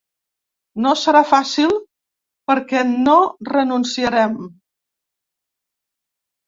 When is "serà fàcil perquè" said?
1.01-2.83